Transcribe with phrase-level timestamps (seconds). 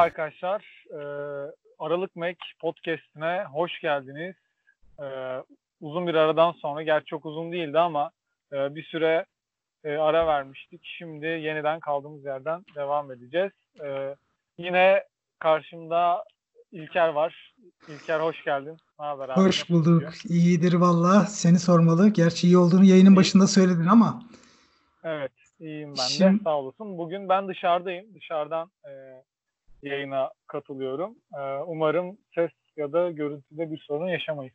[0.00, 0.84] Merhaba arkadaşlar.
[0.90, 0.96] Ee,
[1.78, 4.34] Aralık Mac podcast'ine hoş geldiniz.
[5.00, 5.04] Ee,
[5.80, 8.10] uzun bir aradan sonra, gerçi çok uzun değildi ama
[8.52, 9.24] e, bir süre
[9.84, 10.80] e, ara vermiştik.
[10.84, 13.52] Şimdi yeniden kaldığımız yerden devam edeceğiz.
[13.84, 14.14] Ee,
[14.58, 15.04] yine
[15.38, 16.24] karşımda
[16.72, 17.54] İlker var.
[17.88, 18.76] İlker hoş geldin.
[19.00, 19.40] Ne haber abi?
[19.40, 20.12] Hoş bulduk.
[20.28, 21.20] İyidir valla.
[21.20, 22.08] Seni sormalı.
[22.08, 24.22] Gerçi iyi olduğunu yayının başında söyledin ama.
[25.04, 25.32] Evet.
[25.60, 26.40] iyiyim ben Şimdi...
[26.40, 26.44] de.
[26.44, 26.98] Sağ olasın.
[26.98, 28.14] Bugün ben dışarıdayım.
[28.14, 28.90] Dışarıdan e,
[29.82, 31.14] yayına katılıyorum.
[31.34, 34.54] E, umarım ses ya da görüntüde bir sorun yaşamayız.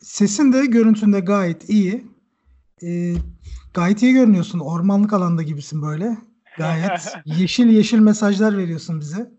[0.00, 2.04] Sesin de görüntünde gayet iyi.
[2.82, 3.14] E,
[3.74, 4.58] gayet iyi görünüyorsun.
[4.58, 6.16] Ormanlık alanda gibisin böyle.
[6.58, 9.30] Gayet yeşil yeşil mesajlar veriyorsun bize.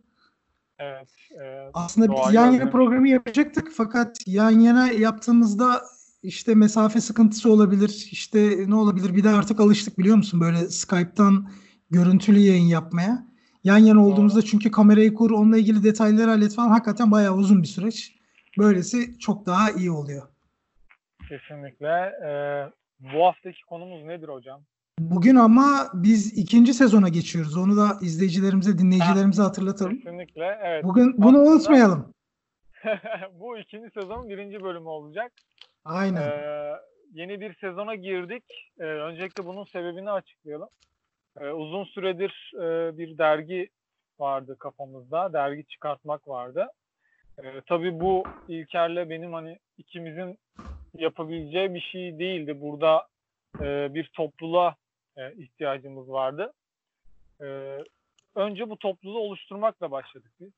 [0.80, 1.10] Evet.
[1.42, 5.82] E, Aslında biz yan yana programı yapacaktık fakat yan yana yaptığımızda
[6.24, 8.08] işte mesafe sıkıntısı olabilir.
[8.12, 9.16] İşte ne olabilir?
[9.16, 11.50] Bir de artık alıştık biliyor musun böyle Skype'tan
[11.90, 13.33] görüntülü yayın yapmaya.
[13.64, 17.68] Yan yana olduğumuzda çünkü kamerayı kur, onunla ilgili detayları hallet falan hakikaten bayağı uzun bir
[17.68, 18.16] süreç.
[18.58, 20.28] Böylesi çok daha iyi oluyor.
[21.30, 22.12] Kesinlikle.
[22.26, 22.70] Ee,
[23.00, 24.62] bu haftaki konumuz nedir hocam?
[25.00, 27.58] Bugün ama biz ikinci sezona geçiyoruz.
[27.58, 29.96] Onu da izleyicilerimize, dinleyicilerimize ha, hatırlatalım.
[29.96, 30.60] Kesinlikle.
[30.64, 30.84] Evet.
[30.84, 32.14] Bugün bunu Aslında, unutmayalım.
[33.40, 35.32] bu ikinci sezonun birinci bölümü olacak.
[35.86, 36.22] Aynen.
[36.22, 36.74] Ee,
[37.14, 38.44] yeni bir sezona girdik.
[38.80, 40.70] Ee, öncelikle bunun sebebini açıklayalım.
[41.40, 43.70] Ee, uzun süredir e, bir dergi
[44.20, 45.34] vardı kafamızda.
[45.34, 46.68] Dergi çıkartmak vardı.
[47.44, 50.38] Ee, tabii bu İlker'le benim hani ikimizin
[50.94, 52.62] yapabileceği bir şey değildi.
[52.62, 53.08] Burada
[53.60, 54.76] e, bir topluluğa
[55.18, 56.54] e, ihtiyacımız vardı.
[57.42, 57.78] E,
[58.36, 60.52] önce bu topluluğu oluşturmakla başladık biz.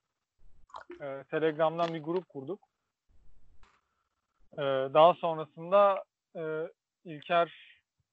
[1.01, 2.59] E, Telegram'dan bir grup kurduk.
[4.53, 4.61] E,
[4.93, 6.03] daha sonrasında
[6.35, 6.67] e,
[7.05, 7.53] İlker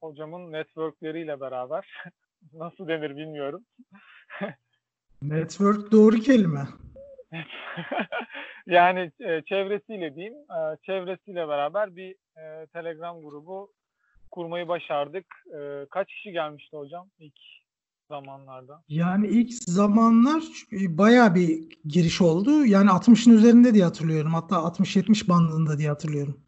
[0.00, 1.88] hocamın networkleriyle beraber
[2.53, 3.64] nasıl denir bilmiyorum.
[5.22, 6.66] Network doğru kelime.
[8.66, 13.72] yani e, çevresiyle diyeyim, e, çevresiyle beraber bir e, Telegram grubu
[14.30, 15.26] kurmayı başardık.
[15.54, 17.34] E, kaç kişi gelmişti hocam ilk
[18.08, 18.82] zamanlarda?
[18.88, 20.42] Yani ilk zamanlar
[20.72, 22.66] baya bir giriş oldu.
[22.66, 24.34] Yani 60'ın üzerinde diye hatırlıyorum.
[24.34, 26.41] Hatta 60-70 bandında diye hatırlıyorum.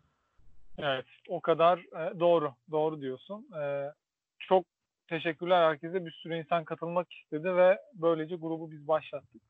[0.79, 3.49] Evet, o kadar e, doğru, doğru diyorsun.
[3.63, 3.93] E,
[4.39, 4.65] çok
[5.09, 6.07] teşekkürler herkese.
[6.07, 9.43] Bir sürü insan katılmak istedi ve böylece grubu biz başlattık.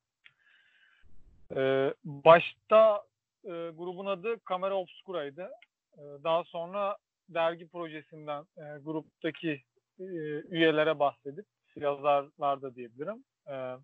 [1.57, 3.03] Ee, başta
[3.45, 5.51] e, grubun adı Kamera Obscura'ydı.
[5.99, 6.97] Ee, daha sonra
[7.29, 9.63] dergi projesinden e, gruptaki
[10.01, 10.05] e,
[10.51, 13.25] üyelere bahsedip yazarlar da diyebilirim.
[13.49, 13.75] E,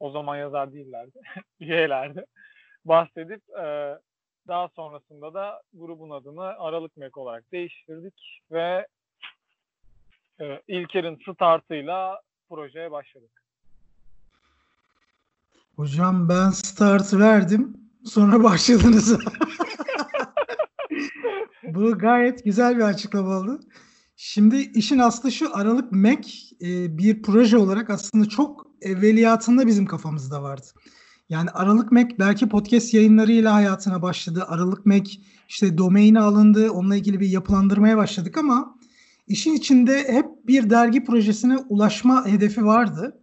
[0.00, 1.20] o zaman yazar değillerdi.
[1.60, 2.24] üyelerdi.
[2.84, 3.98] Bahsedip e,
[4.48, 8.86] daha sonrasında da grubun adını Aralık Mek olarak değiştirdik ve
[10.40, 13.30] e, İlker'in startıyla projeye başladık.
[15.76, 17.76] Hocam ben start verdim.
[18.04, 19.18] Sonra başladınız.
[21.62, 23.60] Bu gayet güzel bir açıklama oldu.
[24.16, 30.42] Şimdi işin aslı şu Aralık Mac e, bir proje olarak aslında çok evveliyatında bizim kafamızda
[30.42, 30.66] vardı.
[31.28, 34.44] Yani Aralık Mac belki podcast yayınlarıyla hayatına başladı.
[34.48, 35.10] Aralık Mac
[35.48, 36.70] işte domaini alındı.
[36.70, 38.78] Onunla ilgili bir yapılandırmaya başladık ama
[39.26, 43.20] işin içinde hep bir dergi projesine ulaşma hedefi vardı.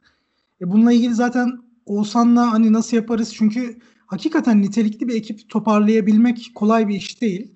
[0.61, 3.33] E bununla ilgili zaten Oğuzhan'la hani nasıl yaparız?
[3.35, 7.51] Çünkü hakikaten nitelikli bir ekip toparlayabilmek kolay bir iş değil.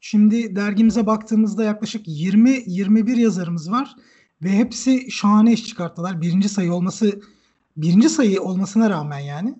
[0.00, 3.96] Şimdi dergimize baktığımızda yaklaşık 20-21 yazarımız var
[4.42, 6.20] ve hepsi şahane iş çıkarttılar.
[6.20, 7.20] Birinci sayı olması
[7.76, 9.54] birinci sayı olmasına rağmen yani.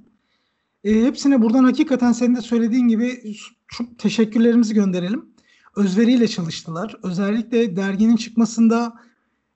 [0.84, 3.36] E, hepsine buradan hakikaten senin de söylediğin gibi
[3.68, 5.29] çok teşekkürlerimizi gönderelim.
[5.76, 6.97] Özveriyle çalıştılar.
[7.03, 8.94] Özellikle derginin çıkmasında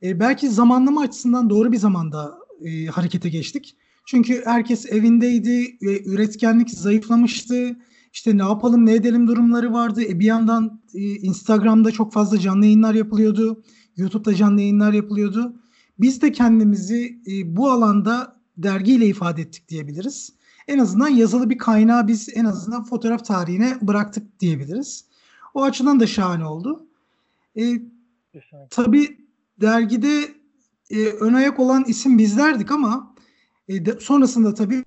[0.03, 3.77] e, belki zamanlama açısından doğru bir zamanda e, harekete geçtik.
[4.07, 7.77] Çünkü herkes evindeydi ve üretkenlik zayıflamıştı.
[8.12, 10.03] İşte ne yapalım ne edelim durumları vardı.
[10.03, 13.62] E bir yandan e, Instagram'da çok fazla canlı yayınlar yapılıyordu.
[13.97, 15.56] YouTube'da canlı yayınlar yapılıyordu.
[15.99, 20.33] Biz de kendimizi e, bu alanda dergiyle ifade ettik diyebiliriz.
[20.69, 25.05] En azından yazılı bir kaynağı biz en azından fotoğraf tarihine bıraktık diyebiliriz.
[25.55, 26.87] O açıdan da şahane oldu.
[27.59, 27.62] E,
[28.71, 29.19] tabii
[29.61, 30.29] dergide
[30.91, 33.15] e, ön ayak olan isim bizlerdik ama
[33.69, 34.85] e, de, sonrasında tabii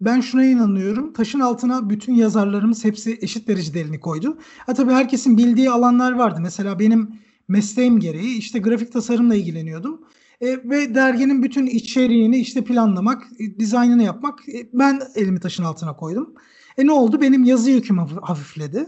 [0.00, 1.12] ben şuna inanıyorum.
[1.12, 4.38] Taşın altına bütün yazarlarımız hepsi eşit derecede elini koydu.
[4.58, 6.40] Ha tabii herkesin bildiği alanlar vardı.
[6.40, 7.10] Mesela benim
[7.48, 10.04] mesleğim gereği işte grafik tasarımla ilgileniyordum.
[10.40, 15.96] E, ve derginin bütün içeriğini işte planlamak, e, dizaynını yapmak e, ben elimi taşın altına
[15.96, 16.34] koydum.
[16.78, 17.20] E ne oldu?
[17.20, 18.86] Benim yazı yüküm hafifledi.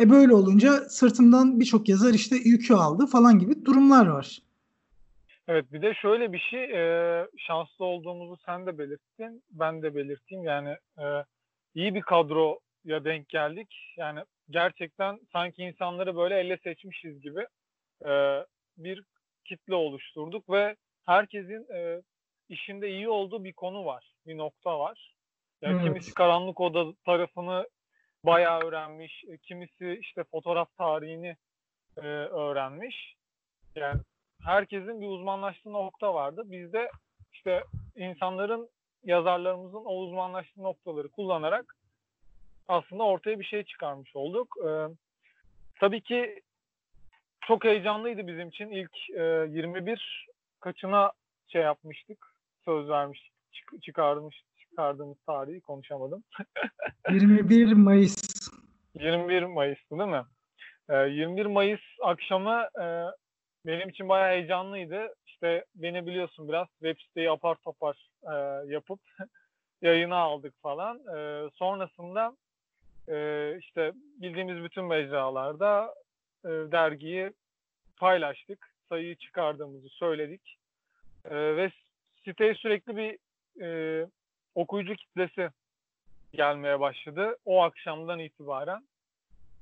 [0.00, 4.38] E böyle olunca sırtımdan birçok yazar işte yükü aldı falan gibi durumlar var.
[5.48, 10.44] Evet bir de şöyle bir şey e, şanslı olduğumuzu sen de belirttin ben de belirteyim
[10.44, 11.04] yani e,
[11.74, 17.46] iyi bir kadroya denk geldik yani gerçekten sanki insanları böyle elle seçmişiz gibi
[18.04, 18.44] e,
[18.78, 19.02] bir
[19.44, 22.02] kitle oluşturduk ve herkesin e,
[22.48, 25.14] işinde iyi olduğu bir konu var bir nokta var
[25.62, 25.84] yani Evet.
[25.84, 27.66] kimisi karanlık oda tarafını
[28.24, 31.36] bayağı öğrenmiş e, kimisi işte fotoğraf tarihini
[31.96, 33.16] e, öğrenmiş
[33.74, 34.00] yani
[34.42, 36.42] herkesin bir uzmanlaştığı nokta vardı.
[36.44, 36.90] Biz de
[37.32, 37.64] işte
[37.96, 38.68] insanların,
[39.04, 41.76] yazarlarımızın o uzmanlaştığı noktaları kullanarak
[42.68, 44.56] aslında ortaya bir şey çıkarmış olduk.
[44.66, 44.86] Ee,
[45.80, 46.42] tabii ki
[47.40, 48.70] çok heyecanlıydı bizim için.
[48.70, 50.28] İlk e, 21
[50.60, 51.12] kaçına
[51.48, 52.34] şey yapmıştık,
[52.64, 54.42] söz vermiştik, çık- çıkarmış,
[54.78, 56.24] çıkardığımız tarihi konuşamadım.
[57.10, 58.48] 21 Mayıs.
[58.94, 60.24] 21 Mayıs'tı değil mi?
[60.90, 62.86] Ee, 21 Mayıs akşamı e,
[63.66, 65.14] benim için bayağı heyecanlıydı.
[65.26, 68.34] İşte beni biliyorsun biraz web siteyi apar topar e,
[68.72, 69.00] yapıp
[69.82, 70.96] yayına aldık falan.
[71.16, 72.36] E, sonrasında
[73.08, 75.94] e, işte bildiğimiz bütün mecralarda
[76.44, 77.32] e, dergiyi
[77.96, 78.70] paylaştık.
[78.88, 80.58] Sayıyı çıkardığımızı söyledik.
[81.24, 81.70] E, ve
[82.24, 83.18] siteye sürekli bir
[83.64, 84.06] e,
[84.54, 85.50] okuyucu kitlesi
[86.32, 87.36] gelmeye başladı.
[87.44, 88.82] O akşamdan itibaren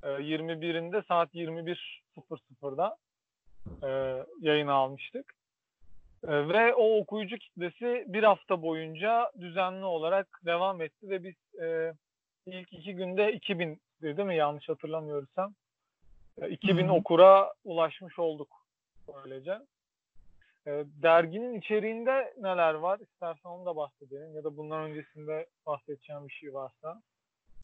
[0.02, 2.96] e, 21'inde saat 21.00'da
[3.82, 3.88] e,
[4.40, 5.34] yayına almıştık.
[6.28, 11.92] E, ve o okuyucu kitlesi bir hafta boyunca düzenli olarak devam etti ve biz e,
[12.46, 15.54] ilk iki günde 2000 değil mi yanlış hatırlamıyorsam
[16.42, 16.92] e, 2000 Hı hı.
[16.92, 18.48] okura ulaşmış olduk
[19.14, 19.58] böylece.
[20.66, 20.70] E,
[21.02, 23.00] derginin içeriğinde neler var?
[23.00, 27.02] İstersen onu da bahsedelim ya da bundan öncesinde bahsedeceğim bir şey varsa.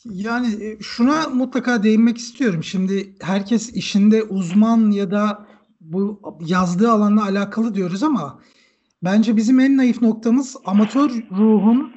[0.04, 2.64] Yani e, şuna mutlaka değinmek istiyorum.
[2.64, 5.46] Şimdi herkes işinde uzman ya da
[5.80, 8.40] bu yazdığı alanla alakalı diyoruz ama
[9.02, 11.92] bence bizim en naif noktamız amatör ruhun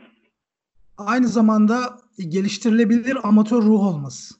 [0.97, 4.35] aynı zamanda geliştirilebilir amatör ruh olması.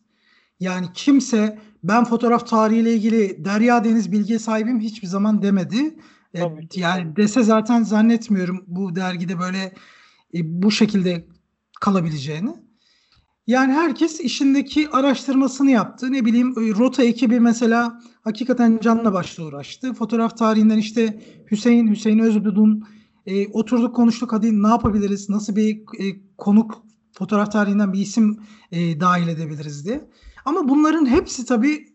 [0.59, 5.95] Yani kimse ben fotoğraf tarihiyle ilgili derya deniz bilgi sahibim hiçbir zaman demedi.
[6.35, 6.67] E, Tabii.
[6.75, 9.73] Yani dese zaten zannetmiyorum bu dergide böyle
[10.33, 11.27] e, bu şekilde
[11.81, 12.55] kalabileceğini.
[13.47, 16.11] Yani herkes işindeki araştırmasını yaptı.
[16.11, 19.93] Ne bileyim e, Rota ekibi mesela hakikaten canla başla uğraştı.
[19.93, 21.21] Fotoğraf tarihinden işte
[21.51, 22.83] Hüseyin, Hüseyin Özbudun
[23.25, 26.03] e, oturduk konuştuk hadi ne yapabiliriz, nasıl bir e,
[26.37, 26.83] konuk
[27.13, 28.39] fotoğraf tarihinden bir isim
[28.71, 30.09] e, dahil edebiliriz diye.
[30.45, 31.87] Ama bunların hepsi tabii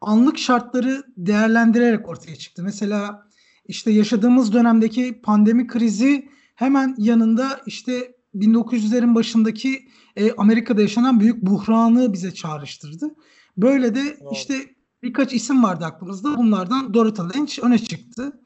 [0.00, 2.62] anlık şartları değerlendirerek ortaya çıktı.
[2.62, 3.26] Mesela
[3.72, 12.12] işte yaşadığımız dönemdeki pandemi krizi hemen yanında işte 1900'lerin başındaki e, Amerika'da yaşanan büyük buhranı
[12.12, 13.14] bize çağrıştırdı.
[13.56, 14.54] Böyle de işte
[15.02, 16.38] birkaç isim vardı aklımızda.
[16.38, 18.40] Bunlardan Dorothy Lynch öne çıktı.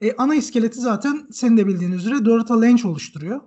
[0.00, 3.40] E, ana iskeleti zaten senin de bildiğin üzere Dorothy Lynch oluşturuyor.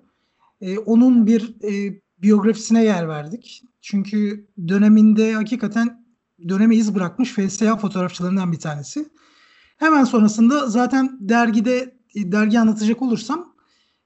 [0.62, 3.64] E, onun bir e, biyografisine yer verdik.
[3.82, 6.06] Çünkü döneminde hakikaten
[6.50, 9.10] döneme iz bırakmış FSA fotoğrafçılarından bir tanesi.
[9.84, 13.56] Hemen sonrasında zaten dergide e, dergi anlatacak olursam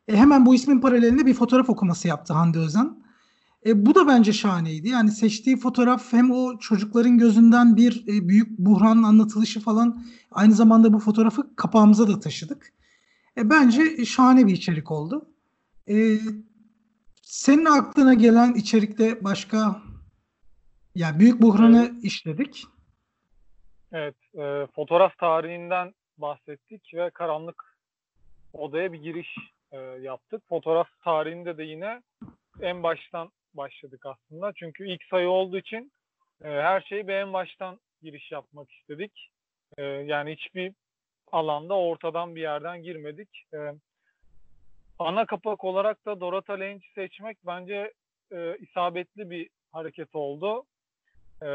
[0.07, 3.03] e, hemen bu ismin paralelinde bir fotoğraf okuması yaptı Hande Özen.
[3.65, 4.89] E, bu da bence şahaneydi.
[4.89, 10.93] Yani seçtiği fotoğraf hem o çocukların gözünden bir e, büyük buhranın anlatılışı falan aynı zamanda
[10.93, 12.73] bu fotoğrafı kapağımıza da taşıdık.
[13.37, 15.29] E, bence şahane bir içerik oldu.
[15.89, 16.19] E,
[17.21, 19.81] senin aklına gelen içerikte başka
[20.95, 22.67] yani büyük buhranı işledik.
[23.91, 27.77] Evet, e, fotoğraf tarihinden bahsettik ve karanlık
[28.53, 29.35] odaya bir giriş
[29.71, 30.43] e, yaptık.
[30.49, 32.01] Fotoğraf tarihinde de yine
[32.61, 34.53] en baştan başladık aslında.
[34.53, 35.91] Çünkü ilk sayı olduğu için
[36.43, 39.29] e, her şeyi bir en baştan giriş yapmak istedik.
[39.77, 40.73] E, yani hiçbir
[41.31, 43.43] alanda ortadan bir yerden girmedik.
[43.53, 43.57] E,
[44.99, 47.93] ana kapak olarak da Dorota Lynch'i seçmek bence
[48.31, 50.63] e, isabetli bir hareket oldu.
[51.41, 51.47] E,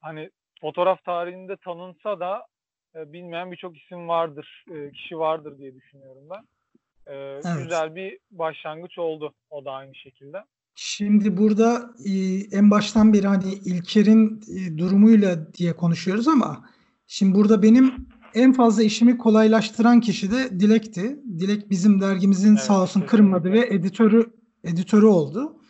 [0.00, 0.30] hani
[0.64, 2.46] fotoğraf tarihinde tanınsa da
[2.96, 6.42] e, bilmeyen birçok isim vardır, e, kişi vardır diye düşünüyorum ben.
[7.06, 7.62] E, Evet.
[7.62, 10.38] Güzel bir başlangıç oldu o da aynı şekilde.
[10.74, 12.12] Şimdi burada e,
[12.58, 16.64] en baştan beri hani İlker'in e, durumuyla diye konuşuyoruz ama
[17.06, 17.94] şimdi burada benim
[18.34, 21.20] en fazla işimi kolaylaştıran kişi de Dilek'ti.
[21.38, 23.16] Dilek bizim dergimizin Evet, sağ olsun kesinlikle.
[23.16, 24.26] kırmadı ve editörü
[24.64, 25.60] editörü oldu.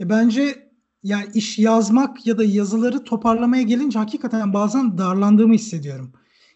[0.00, 0.69] E, bence
[1.02, 6.12] yani iş yazmak ya da yazıları toparlamaya gelince hakikaten bazen darlandığımı hissediyorum.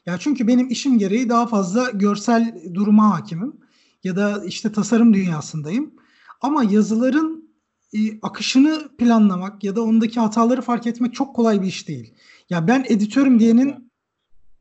[0.07, 3.57] Ya çünkü benim işim gereği daha fazla görsel duruma hakimim
[4.05, 5.95] ya da işte tasarım dünyasındayım.
[6.41, 7.51] Ama yazıların
[7.95, 12.15] e, akışını planlamak ya da ondaki hataları fark etmek çok kolay bir iş değil.
[12.51, 13.85] Ya ben editörüm diyenin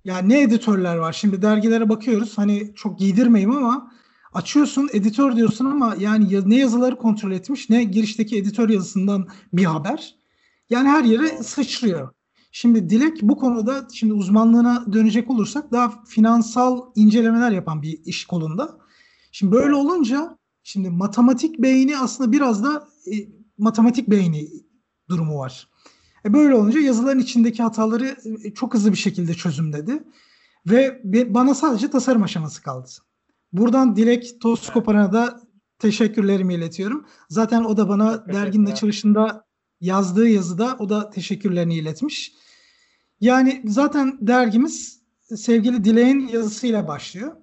[0.06, 1.14] Yani ne editörler var?
[1.14, 2.38] Şimdi dergilere bakıyoruz.
[2.38, 3.92] Hani çok giydirmeyeyim ama
[4.34, 10.16] açıyorsun editör diyorsun ama yani ne yazıları kontrol etmiş ne girişteki editör yazısından bir haber.
[10.70, 12.10] Yani her yere sıçrıyor.
[12.52, 18.78] Şimdi Dilek bu konuda şimdi uzmanlığına dönecek olursak daha finansal incelemeler yapan bir iş kolunda.
[19.32, 23.14] Şimdi böyle olunca şimdi matematik beyni aslında biraz da e,
[23.58, 24.50] matematik beyni
[25.10, 25.70] durumu var.
[26.26, 30.04] E böyle olunca yazıların içindeki hataları e, çok hızlı bir şekilde çözümledi.
[30.66, 31.02] Ve
[31.34, 32.90] bana sadece tasarım aşaması kaldı.
[33.54, 35.42] Buradan Dilek Toskoparan'a da
[35.80, 37.06] teşekkürlerimi iletiyorum.
[37.30, 39.46] Zaten o da bana derginin açılışında
[39.82, 42.34] yazdığı yazıda o da teşekkürlerini iletmiş.
[43.22, 45.02] Yani zaten dergimiz
[45.36, 47.36] sevgili Dilek'in yazısıyla başlıyor.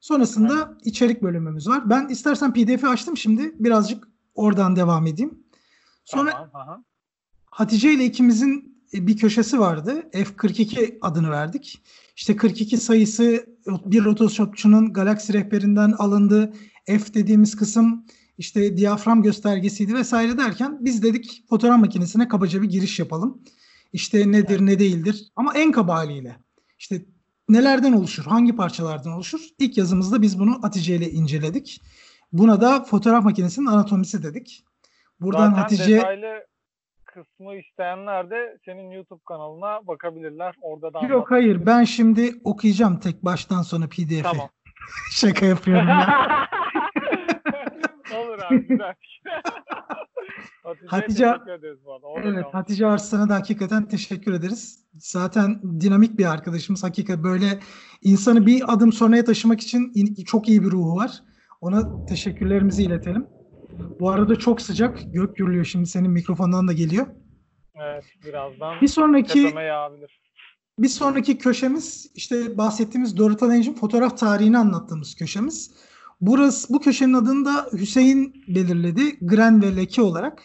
[0.00, 0.86] Sonrasında evet.
[0.86, 1.90] içerik bölümümüz var.
[1.90, 3.54] Ben istersen PDF'i açtım şimdi.
[3.58, 5.44] Birazcık oradan devam edeyim.
[6.04, 6.84] Sonra aha.
[7.50, 10.04] Hatice ile ikimizin bir köşesi vardı.
[10.12, 11.82] F42 adını verdik.
[12.16, 16.52] İşte 42 sayısı bir Photoshopçunun galaksi rehberinden alındı.
[16.86, 18.04] F dediğimiz kısım
[18.38, 23.42] işte diyafram göstergesiydi vesaire derken biz dedik fotoğraf makinesine kabaca bir giriş yapalım.
[23.92, 26.36] İşte nedir ne değildir ama en kaba haliyle.
[26.78, 27.04] İşte
[27.48, 29.40] nelerden oluşur, hangi parçalardan oluşur?
[29.58, 31.80] İlk yazımızda biz bunu Hatice ile inceledik.
[32.32, 34.64] Buna da fotoğraf makinesinin anatomisi dedik.
[35.20, 36.46] Buradan Zaten Hatice detaylı
[37.14, 40.54] kısmı isteyenler de senin YouTube kanalına bakabilirler.
[40.60, 44.22] Orada da Yok hayır ben şimdi okuyacağım tek baştan sonra PDF'i.
[44.22, 44.48] Tamam.
[45.12, 46.48] Şaka yapıyorum ya.
[48.18, 48.94] Olur abi güzel.
[50.86, 51.34] Hatice.
[52.02, 54.84] Orada evet, Hatice Arslan'a da hakikaten teşekkür ederiz.
[54.98, 56.84] Zaten dinamik bir arkadaşımız.
[56.84, 57.46] Hakikaten böyle
[58.02, 59.92] insanı bir adım sonraya taşımak için
[60.24, 61.10] çok iyi bir ruhu var.
[61.60, 63.37] Ona teşekkürlerimizi iletelim.
[64.00, 64.98] Bu arada çok sıcak.
[65.12, 67.06] Gök gürlüyor şimdi senin mikrofondan da geliyor.
[67.76, 69.54] Evet birazdan bir sonraki
[70.78, 75.70] bir sonraki köşemiz işte bahsettiğimiz Dorota Dange'in fotoğraf tarihini anlattığımız köşemiz.
[76.20, 79.18] Burası bu köşenin adını da Hüseyin belirledi.
[79.26, 80.42] Gren ve Leke olarak.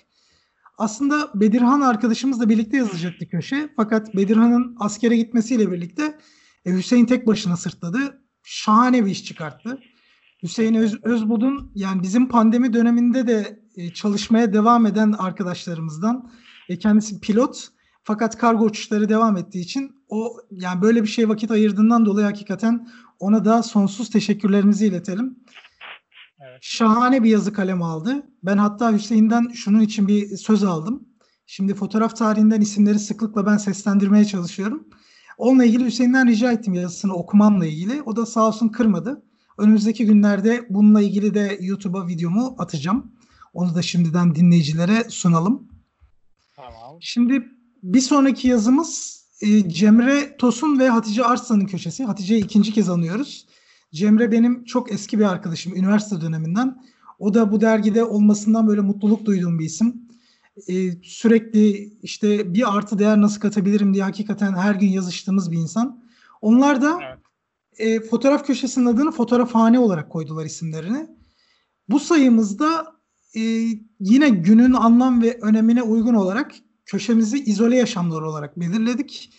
[0.78, 3.70] Aslında Bedirhan arkadaşımızla birlikte yazılacaktı köşe.
[3.76, 6.20] Fakat Bedirhan'ın askere gitmesiyle birlikte
[6.66, 8.22] e, Hüseyin tek başına sırtladı.
[8.44, 9.80] Şahane bir iş çıkarttı.
[10.44, 16.32] Hüseyin Öz, Özbud'un yani bizim pandemi döneminde de e, çalışmaya devam eden arkadaşlarımızdan.
[16.70, 17.68] E, kendisi pilot
[18.04, 22.88] fakat kargo uçuşları devam ettiği için o yani böyle bir şey vakit ayırdığından dolayı hakikaten
[23.20, 25.40] ona da sonsuz teşekkürlerimizi iletelim.
[26.40, 26.60] Evet.
[26.62, 28.24] Şahane bir yazı kalem aldı.
[28.44, 31.08] Ben hatta Hüseyin'den şunun için bir söz aldım.
[31.46, 34.88] Şimdi fotoğraf tarihinden isimleri sıklıkla ben seslendirmeye çalışıyorum.
[35.38, 38.02] Onunla ilgili Hüseyin'den rica ettim yazısını okumamla ilgili.
[38.02, 39.24] O da sağ olsun kırmadı.
[39.58, 43.12] Önümüzdeki günlerde bununla ilgili de YouTube'a videomu atacağım.
[43.54, 45.68] Onu da şimdiden dinleyicilere sunalım.
[46.56, 46.98] Tamam.
[47.00, 47.48] Şimdi
[47.84, 52.04] bir sonraki yazımız e, Cemre Tosun ve Hatice Arslan'ın köşesi.
[52.06, 53.48] Hatice'yi ikinci kez anıyoruz.
[53.94, 56.84] Cemre benim çok eski bir arkadaşım üniversite döneminden.
[57.20, 60.04] O da bu dergide olmasından böyle mutluluk duyduğum bir isim.
[60.68, 66.04] Ee, sürekli işte bir artı değer nasıl katabilirim diye hakikaten her gün yazıştığımız bir insan.
[66.42, 67.23] Onlar da evet.
[67.78, 71.08] E, fotoğraf köşesinin adını fotoğrafhane olarak koydular isimlerini.
[71.90, 72.86] Bu sayımızda
[73.36, 73.42] e,
[74.00, 76.52] yine günün anlam ve önemine uygun olarak
[76.86, 79.34] köşemizi izole yaşamlar olarak belirledik.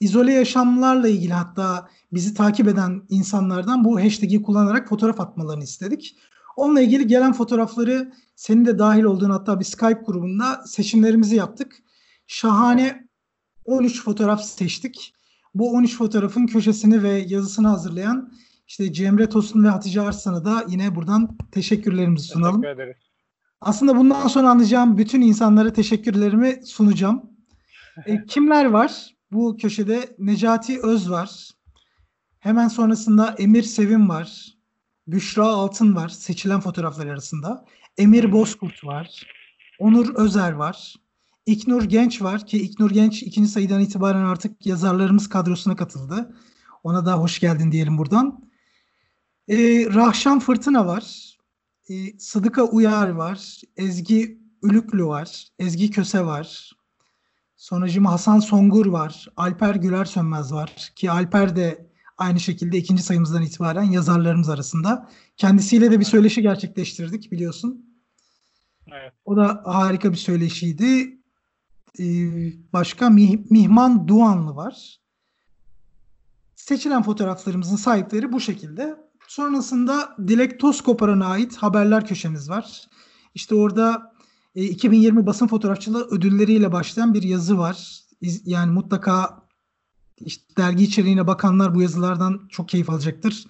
[0.00, 6.16] İzole yaşamlarla ilgili hatta bizi takip eden insanlardan bu hashtag'i kullanarak fotoğraf atmalarını istedik.
[6.56, 11.82] Onunla ilgili gelen fotoğrafları senin de dahil olduğun hatta bir Skype grubunda seçimlerimizi yaptık.
[12.26, 13.08] Şahane
[13.64, 15.15] 13 fotoğraf seçtik.
[15.58, 18.32] Bu 13 fotoğrafın köşesini ve yazısını hazırlayan
[18.68, 22.62] işte Cemre Tosun ve Hatice Arslan'a da yine buradan teşekkürlerimizi sunalım.
[22.62, 22.96] Teşekkür ederiz.
[23.60, 27.22] Aslında bundan sonra anlayacağım bütün insanlara teşekkürlerimi sunacağım.
[28.06, 29.14] e, kimler var?
[29.32, 31.50] Bu köşede Necati Öz var.
[32.38, 34.56] Hemen sonrasında Emir Sevim var.
[35.06, 37.64] Büşra Altın var seçilen fotoğraflar arasında.
[37.98, 39.26] Emir Bozkurt var.
[39.78, 40.94] Onur Özer var.
[41.46, 46.36] İknur Genç var ki İknur Genç ikinci sayıdan itibaren artık yazarlarımız kadrosuna katıldı.
[46.84, 48.50] Ona da hoş geldin diyelim buradan.
[49.48, 49.56] Ee,
[49.94, 51.36] Rahşan Fırtına var.
[51.90, 53.60] Ee, Sıdıka Uyar var.
[53.76, 55.48] Ezgi Ülüklü var.
[55.58, 56.72] Ezgi Köse var.
[57.56, 59.28] Sonracığım Hasan Songur var.
[59.36, 60.92] Alper Güler Sönmez var.
[60.96, 61.86] Ki Alper de
[62.18, 65.10] aynı şekilde ikinci sayımızdan itibaren yazarlarımız arasında.
[65.36, 67.86] Kendisiyle de bir söyleşi gerçekleştirdik biliyorsun.
[68.92, 69.12] Evet.
[69.24, 71.15] O da harika bir söyleşiydi.
[71.98, 75.00] Ee, başka Mih- Mihman Duanlı var.
[76.56, 78.96] Seçilen fotoğraflarımızın sahipleri bu şekilde.
[79.28, 82.88] Sonrasında Dilek Toskoparan'a ait haberler köşemiz var.
[83.34, 84.12] İşte orada
[84.54, 88.02] 2020 e, basın fotoğrafçılığı ödülleriyle başlayan bir yazı var.
[88.44, 89.42] Yani mutlaka
[90.20, 93.44] işte dergi içeriğine bakanlar bu yazılardan çok keyif alacaktır.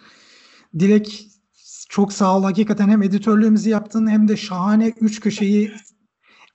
[0.78, 1.28] Dilek
[1.88, 2.42] çok sağ ol.
[2.42, 5.72] Hakikaten hem editörlüğümüzü yaptın hem de şahane üç köşeyi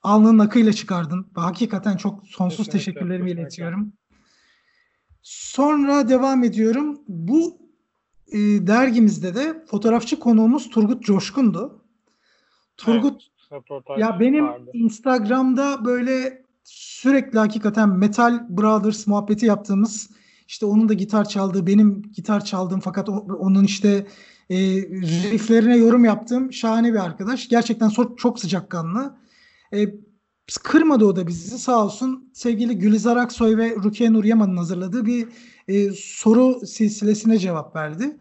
[0.02, 1.26] alnının akıyla çıkardın.
[1.34, 3.42] Hakikaten çok sonsuz Kesinlikle, teşekkürlerimi kesinlikle.
[3.42, 3.92] iletiyorum.
[5.22, 7.00] Sonra devam ediyorum.
[7.08, 7.58] Bu
[8.28, 11.84] e, dergimizde de fotoğrafçı konuğumuz Turgut Coşkun'du.
[12.76, 14.70] Turgut Röportaj ya benim vardı.
[14.72, 20.10] Instagram'da böyle sürekli hakikaten Metal Brothers muhabbeti yaptığımız
[20.48, 24.06] işte onun da gitar çaldığı benim gitar çaldığım fakat onun işte
[24.50, 24.56] e,
[25.30, 27.48] rifflerine yorum yaptığım şahane bir arkadaş.
[27.48, 29.16] Gerçekten çok, çok sıcakkanlı.
[29.74, 29.94] E,
[30.62, 32.30] kırmadı o da bizi sağ olsun.
[32.34, 35.28] Sevgili Gülizar Aksoy ve Rukiye Nur Yaman'ın hazırladığı bir
[35.68, 38.16] e, soru silsilesine cevap verdi.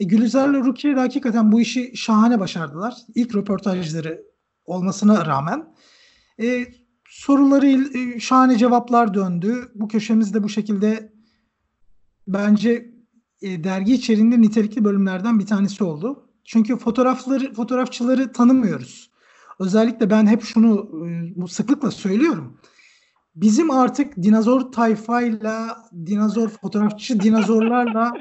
[0.00, 2.94] E, Gülizar'la Rukiye de hakikaten bu işi şahane başardılar.
[3.14, 4.22] İlk röportajları
[4.64, 5.74] olmasına rağmen.
[6.42, 6.66] E,
[7.08, 9.72] soruları e, şahane cevaplar döndü.
[9.74, 11.12] Bu köşemizde bu şekilde
[12.28, 12.94] bence
[13.42, 16.28] e, dergi içeriğinde nitelikli bölümlerden bir tanesi oldu.
[16.44, 19.13] Çünkü fotoğrafları fotoğrafçıları tanımıyoruz.
[19.60, 20.90] Özellikle ben hep şunu
[21.44, 22.60] e, sıklıkla söylüyorum.
[23.34, 28.12] Bizim artık dinozor tayfayla, dinozor fotoğrafçı dinozorlarla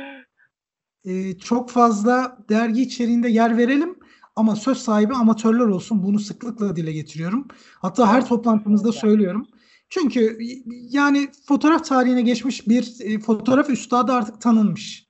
[1.06, 3.96] e, çok fazla dergi içeriğinde yer verelim
[4.36, 6.04] ama söz sahibi amatörler olsun.
[6.04, 7.48] Bunu sıklıkla dile getiriyorum.
[7.80, 9.48] Hatta her toplantımızda söylüyorum.
[9.90, 10.38] Çünkü
[10.90, 15.08] yani fotoğraf tarihine geçmiş bir e, fotoğraf üstadı artık tanınmış.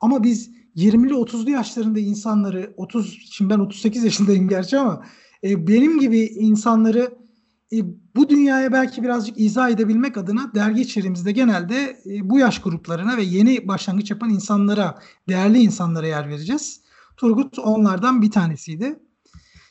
[0.00, 5.04] Ama biz 20'li 30'lu yaşlarında insanları 30 şimdi ben 38 yaşındayım gerçi ama
[5.44, 7.20] e, benim gibi insanları
[7.72, 7.76] e,
[8.16, 13.22] bu dünyaya belki birazcık izah edebilmek adına dergi içeriğimizde genelde e, bu yaş gruplarına ve
[13.22, 16.80] yeni başlangıç yapan insanlara, değerli insanlara yer vereceğiz.
[17.16, 18.98] Turgut onlardan bir tanesiydi.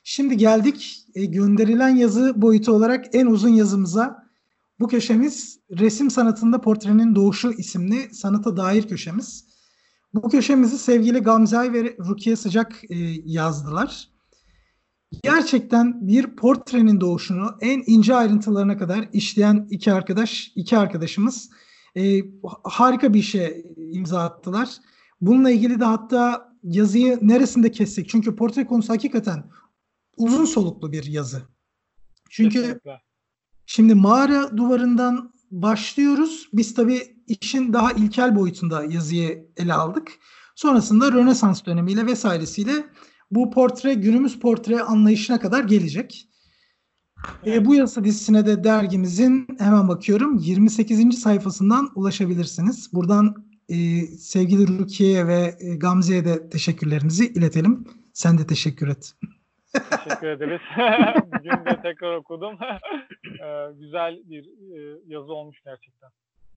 [0.04, 4.30] Şimdi geldik e, gönderilen yazı boyutu olarak en uzun yazımıza.
[4.80, 9.46] Bu köşemiz resim sanatında portrenin doğuşu isimli sanata dair köşemiz.
[10.14, 14.10] Bu köşemizi sevgili Gamze ve Rukiye Sıcak e, yazdılar.
[15.24, 21.50] Gerçekten bir portrenin doğuşunu en ince ayrıntılarına kadar işleyen iki arkadaş, iki arkadaşımız
[21.98, 22.22] e,
[22.64, 24.70] harika bir işe imza attılar.
[25.22, 28.10] Bununla ilgili de hatta yazıyı neresinde kessek?
[28.10, 29.44] Çünkü portre konusu hakikaten
[30.18, 31.42] uzun soluklu bir yazı.
[32.30, 33.02] Çünkü Kesinlikle.
[33.66, 36.50] Şimdi mağara duvarından başlıyoruz.
[36.54, 40.12] Biz tabii işin daha ilkel boyutunda yazıyı ele aldık.
[40.56, 42.86] Sonrasında Rönesans dönemiyle vesairesiyle
[43.32, 46.26] bu portre günümüz portre anlayışına kadar gelecek.
[47.46, 51.20] E, bu yazı dizisine de dergimizin hemen bakıyorum 28.
[51.20, 52.94] sayfasından ulaşabilirsiniz.
[52.94, 53.76] Buradan e,
[54.08, 57.88] sevgili Rukiye'ye ve e, Gamze'ye de teşekkürlerimizi iletelim.
[58.14, 59.14] Sen de teşekkür et.
[59.74, 60.62] Teşekkür ederiz.
[61.26, 62.58] Bugün de tekrar okudum.
[62.62, 66.10] Ee, güzel bir e, yazı olmuş gerçekten.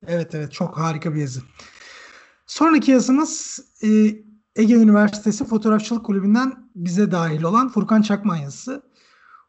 [0.07, 1.41] Evet evet çok harika bir yazı.
[2.47, 3.89] Sonraki yazımız e,
[4.57, 8.83] Ege Üniversitesi Fotoğrafçılık Kulübü'nden bize dahil olan Furkan Çakman yazısı.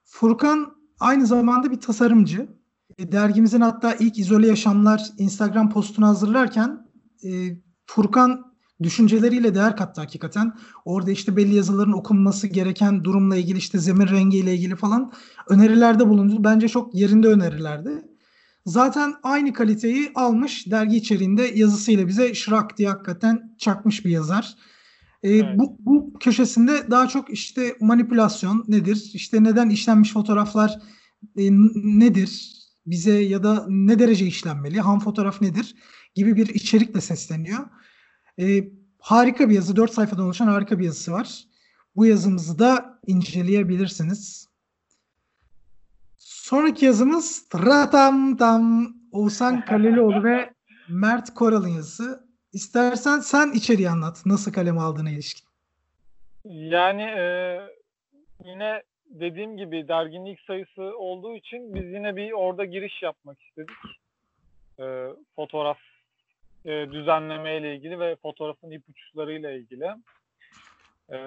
[0.03, 2.47] Furkan aynı zamanda bir tasarımcı.
[2.97, 6.87] E, dergimizin hatta ilk izole yaşamlar Instagram postunu hazırlarken
[7.23, 7.29] e,
[7.85, 10.53] Furkan düşünceleriyle değer kattı hakikaten.
[10.85, 15.11] Orada işte belli yazıların okunması gereken durumla ilgili işte zemin rengiyle ilgili falan
[15.49, 16.43] önerilerde bulundu.
[16.43, 18.05] Bence çok yerinde önerilerdi.
[18.65, 24.55] Zaten aynı kaliteyi almış dergi içeriğinde yazısıyla bize şırak diye hakikaten çakmış bir yazar.
[25.23, 25.59] Ee, Evet.
[25.59, 29.11] bu, bu köşesinde daha çok işte manipülasyon nedir?
[29.13, 30.79] İşte neden işlenmiş fotoğraflar
[31.37, 32.53] e, nedir?
[32.85, 34.81] Bize ya da ne derece işlenmeli?
[34.81, 35.75] Ham fotoğraf nedir?
[36.15, 37.59] Gibi bir içerikle sesleniyor.
[38.39, 39.75] Ee, harika bir yazı.
[39.75, 41.43] 4 sayfadan oluşan harika bir yazısı var.
[41.95, 44.47] Bu yazımızı da inceleyebilirsiniz.
[46.17, 50.53] Sonraki yazımız Tratam Tam Oğuzhan Kalelioğlu ve
[50.89, 52.27] Mert Koral'ın yazısı.
[52.53, 54.25] İstersen sen içeriği anlat.
[54.25, 55.47] Nasıl kaleme aldığına ilişkin.
[56.45, 57.59] Yani e,
[58.45, 63.75] yine dediğim gibi derginin ilk sayısı olduğu için biz yine bir orada giriş yapmak istedik.
[64.79, 65.77] E, fotoğraf
[66.65, 69.87] e, düzenleme ile ilgili ve fotoğrafın ipuçlarıyla ilgili.
[71.11, 71.17] E,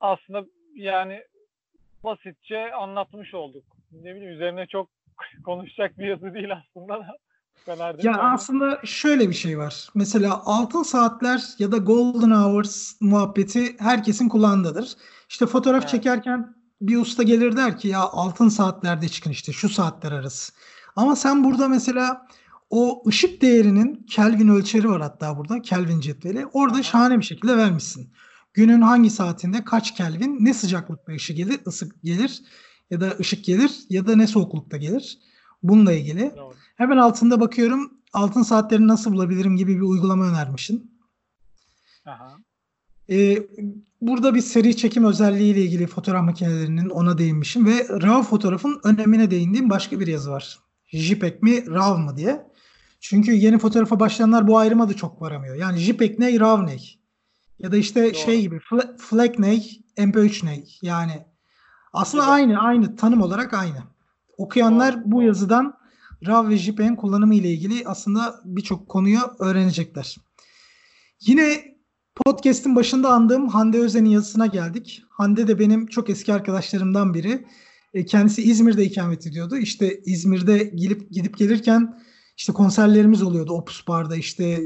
[0.00, 1.24] aslında yani
[2.04, 3.64] basitçe anlatmış olduk.
[3.92, 4.88] Ne bileyim üzerine çok
[5.44, 7.16] konuşacak bir yazı değil aslında da.
[7.60, 8.18] Bu kadar değil Ya mi?
[8.18, 9.88] aslında şöyle bir şey var.
[9.94, 14.92] Mesela altın saatler ya da golden hours muhabbeti herkesin kulağındadır.
[15.28, 15.90] İşte fotoğraf Evet.
[15.90, 20.52] çekerken bir usta gelir der ki ya altın saatlerde çıkın işte şu saatler arası.
[20.96, 22.26] Ama sen burada mesela
[22.70, 26.46] o ışık değerinin Kelvin ölçeri var hatta burada Kelvin cetveli.
[26.52, 26.82] Orada Aha.
[26.82, 28.12] şahane bir şekilde vermişsin.
[28.54, 32.42] Günün hangi saatinde kaç Kelvin, ne sıcaklıkta ışık gelir, ısık gelir
[32.90, 35.18] ya da ışık gelir ya da ne soğuklukta gelir.
[35.62, 36.32] Bununla ilgili.
[36.36, 36.54] Doğru.
[36.76, 40.90] Hemen altında bakıyorum altın saatlerini nasıl bulabilirim gibi bir uygulama önermişsin.
[42.06, 42.36] Aha.
[43.10, 43.38] Ee,
[44.00, 49.30] burada bir seri çekim özelliği ile ilgili fotoğraf makinelerinin ona değinmişim ve RAW fotoğrafın önemine
[49.30, 50.58] değindiğim başka bir yazı var.
[50.86, 52.46] JPEG mi RAW mı diye.
[53.00, 55.56] Çünkü yeni fotoğrafa başlayanlar bu ayrıma da çok varamıyor.
[55.56, 56.76] Yani JPEG ne, RAW ne?
[57.58, 58.14] Ya da işte Doğru.
[58.14, 59.54] şey gibi fla- FLAC ne,
[59.96, 60.62] MP3 ne?
[60.82, 61.26] Yani
[61.92, 62.32] aslında Gibi.
[62.32, 63.82] aynı, aynı tanım olarak aynı.
[64.40, 65.74] Okuyanlar bu yazıdan
[66.26, 70.16] RAW ve JPEG'in kullanımı ile ilgili aslında birçok konuyu öğrenecekler.
[71.20, 71.64] Yine
[72.14, 75.02] podcast'in başında andığım Hande Özen'in yazısına geldik.
[75.10, 77.46] Hande de benim çok eski arkadaşlarımdan biri.
[77.94, 79.56] E, kendisi İzmir'de ikamet ediyordu.
[79.56, 82.00] İşte İzmir'de gelip gidip gelirken
[82.36, 84.60] işte konserlerimiz oluyordu Opus Bar'da işte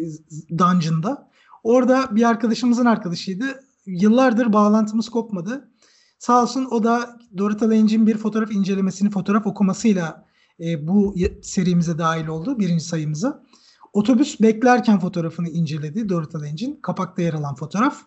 [0.59, 1.31] Dungeon'da.
[1.63, 3.65] Orada bir arkadaşımızın arkadaşıydı.
[3.87, 5.71] Yıllardır bağlantımız kopmadı.
[6.19, 10.27] Sağ olsun o da Dorota Lange'in bir fotoğraf incelemesini fotoğraf okumasıyla
[10.61, 12.59] e, bu serimize dahil oldu.
[12.59, 13.45] Birinci sayımıza.
[13.93, 16.77] Otobüs beklerken fotoğrafını inceledi Dorota Lange'in.
[16.83, 18.03] Kapakta yer alan fotoğraf.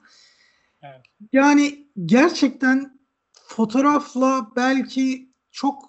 [0.82, 1.02] Evet.
[1.34, 3.00] Yani gerçekten
[3.48, 5.84] fotoğrafla belki çok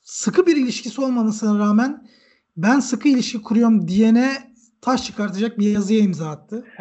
[0.00, 2.08] sıkı bir ilişkisi olmamasına rağmen
[2.56, 6.64] ben sıkı ilişki kuruyorum diyene taş çıkartacak bir yazıya imza attı.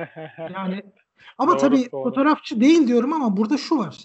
[0.53, 0.83] Yani
[1.37, 2.03] ama Doğru, tabii doğru.
[2.03, 3.97] fotoğrafçı değil diyorum ama burada şu var.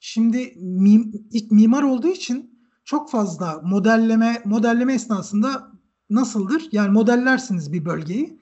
[0.00, 5.72] Şimdi mim- ilk mimar olduğu için çok fazla modelleme modelleme esnasında
[6.10, 6.68] nasıldır?
[6.72, 8.40] Yani modellersiniz bir bölgeyi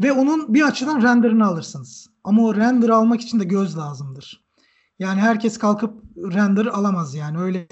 [0.00, 2.10] ve onun bir açıdan renderını alırsınız.
[2.24, 4.44] Ama o render almak için de göz lazımdır.
[4.98, 7.68] Yani herkes kalkıp render alamaz yani öyle.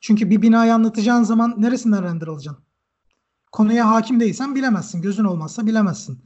[0.00, 2.64] Çünkü bir binayı anlatacağın zaman neresinden render alacaksın?
[3.52, 5.02] Konuya hakim değilsen bilemezsin.
[5.02, 6.22] Gözün olmazsa bilemezsin.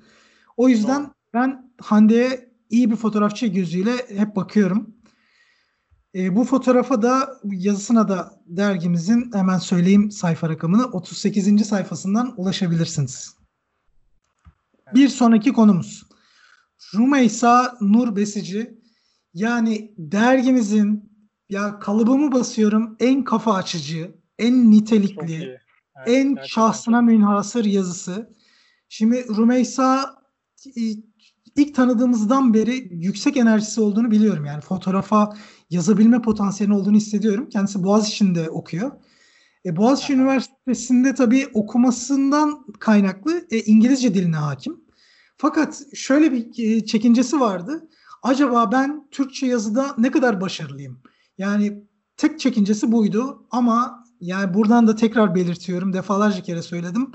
[0.57, 4.94] O yüzden ben Hande'ye iyi bir fotoğrafçı gözüyle hep bakıyorum.
[6.15, 11.67] E, bu fotoğrafa da yazısına da dergimizin hemen söyleyeyim sayfa rakamını 38.
[11.67, 13.37] sayfasından ulaşabilirsiniz.
[14.95, 16.03] Bir sonraki konumuz.
[16.95, 18.81] Rumeysa Nur Besici
[19.35, 21.13] yani dergimizin
[21.51, 25.35] ya kalıbımı basıyorum en kafa açıcı, en nitelikli.
[25.35, 25.61] Evet,
[26.07, 28.35] en gerçekten şahsına münhasır yazısı.
[28.89, 30.17] Şimdi Rumeysa
[30.67, 30.81] e,
[31.57, 34.45] ilk tanıdığımızdan beri yüksek enerjisi olduğunu biliyorum.
[34.45, 35.37] Yani fotoğrafa
[35.71, 37.49] yazabilme potansiyeli olduğunu hissediyorum.
[37.49, 38.93] Kendisi Boğaziçi'nde okuyor.
[39.67, 40.13] E, Boğaziçi.
[40.13, 44.85] Üniversitesi'nde tabii okumasından kaynaklı e, İngilizce diline hakim.
[45.37, 47.89] Fakat şöyle bir e, çekincesi vardı.
[48.23, 51.01] Acaba ben Türkçe yazıda ne kadar başarılıyım?
[51.39, 51.85] Yani
[52.17, 55.93] tek çekincesi buydu ama yani buradan da tekrar belirtiyorum.
[55.93, 57.13] Defalarca kere söyledim.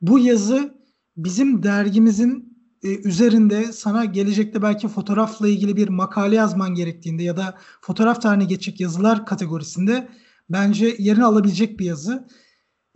[0.00, 0.74] Bu yazı
[1.16, 2.47] bizim dergimizin
[2.82, 8.44] e, üzerinde sana gelecekte belki fotoğrafla ilgili bir makale yazman gerektiğinde ya da fotoğraf tarihine
[8.44, 10.08] geçecek yazılar kategorisinde
[10.50, 12.28] bence yerini alabilecek bir yazı.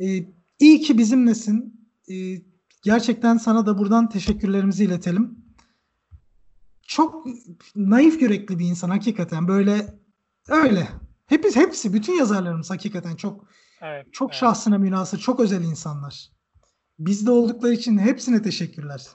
[0.00, 0.06] E,
[0.58, 1.88] iyi ki bizimlesin.
[2.10, 2.14] E,
[2.82, 5.38] gerçekten sana da buradan teşekkürlerimizi iletelim.
[6.82, 7.26] Çok
[7.76, 9.98] naif yürekli bir insan hakikaten böyle
[10.48, 10.88] öyle.
[11.26, 13.46] Hepsi hepsi bütün yazarlarımız hakikaten çok
[13.82, 14.40] Evet, çok evet.
[14.40, 16.30] şahsına münasır, çok özel insanlar.
[16.98, 19.06] Bizde oldukları için hepsine teşekkürler.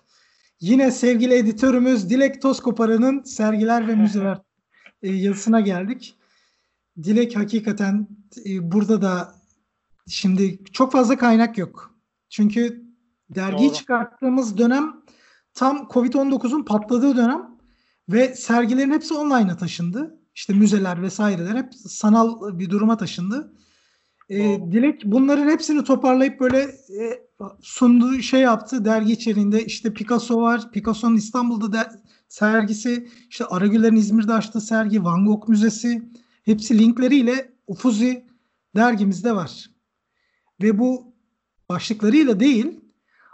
[0.59, 4.37] Yine sevgili editörümüz Dilek Tozkoparan'ın sergiler ve müzeler
[5.01, 6.17] e, yazısına geldik.
[7.03, 8.07] Dilek hakikaten
[8.45, 9.35] e, burada da
[10.07, 11.95] şimdi çok fazla kaynak yok.
[12.29, 12.83] Çünkü
[13.29, 13.77] dergiyi Doğru.
[13.77, 15.03] çıkarttığımız dönem
[15.53, 17.57] tam Covid-19'un patladığı dönem
[18.09, 20.19] ve sergilerin hepsi online'a taşındı.
[20.35, 23.53] İşte müzeler vesaireler hep sanal bir duruma taşındı.
[24.29, 24.71] E, Doğru.
[24.71, 26.59] Dilek bunların hepsini toparlayıp böyle
[26.99, 27.26] e,
[27.61, 30.71] sunduğu şey yaptı dergi içeriğinde işte Picasso var.
[30.71, 31.89] Picasso'nun İstanbul'da de,
[32.27, 36.11] sergisi, işte Aragüler'in İzmir'de açtığı sergi, Van Gogh Müzesi
[36.45, 38.25] hepsi linkleriyle Ufuzi
[38.75, 39.69] dergimizde var.
[40.61, 41.13] Ve bu
[41.69, 42.79] başlıklarıyla değil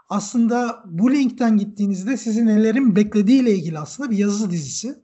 [0.10, 5.04] aslında bu linkten gittiğinizde sizin nelerin beklediğiyle ilgili aslında bir yazı dizisi.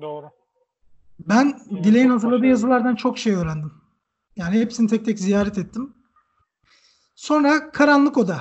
[0.00, 0.26] Doğru.
[1.28, 3.72] Ben çok hazırladığı yazılardan çok şey öğrendim.
[4.36, 5.94] Yani hepsini tek tek ziyaret ettim.
[7.22, 8.40] Sonra Karanlık Oda.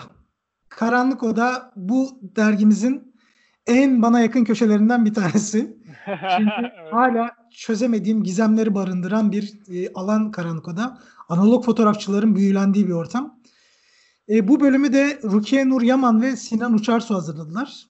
[0.70, 3.13] Karanlık Oda bu dergimizin
[3.67, 5.78] en bana yakın köşelerinden bir tanesi.
[6.38, 6.94] Çünkü Evet.
[6.94, 10.98] hala çözemediğim gizemleri barındıran bir e, alan Karanlık Oda.
[11.30, 13.39] Analog fotoğrafçıların büyülendiği bir ortam.
[14.30, 17.88] E, bu bölümü de Rukiye Nur Yaman ve Sinan Uçarsu hazırladılar.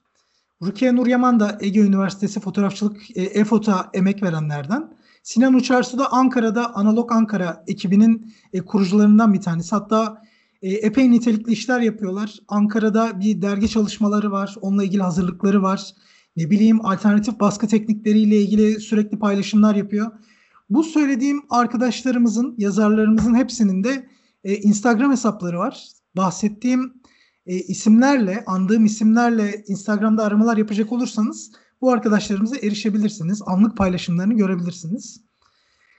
[0.61, 4.93] Rukiye Nur Yaman da Ege Üniversitesi Fotoğrafçılık e, EFOT'a emek verenlerden.
[5.23, 9.75] Sinan Uçarsu da Ankara'da Analog Ankara ekibinin e, kurucularından bir tanesi.
[9.75, 10.21] Hatta
[10.61, 12.39] e, epey nitelikli işler yapıyorlar.
[12.47, 14.55] Ankara'da bir dergi çalışmaları var.
[14.61, 15.93] Onunla ilgili hazırlıkları var.
[16.35, 20.11] Ne bileyim alternatif baskı teknikleriyle ilgili sürekli paylaşımlar yapıyor.
[20.69, 24.07] Bu söylediğim arkadaşlarımızın, yazarlarımızın hepsinin de
[24.43, 25.87] e, Instagram hesapları var.
[26.15, 26.93] Bahsettiğim
[27.45, 33.41] e, isimlerle, andığım isimlerle Instagram'da aramalar yapacak olursanız bu arkadaşlarımıza erişebilirsiniz.
[33.45, 35.21] Anlık paylaşımlarını görebilirsiniz.